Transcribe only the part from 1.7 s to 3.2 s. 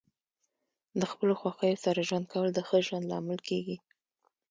سره ژوند کول د ښه ژوند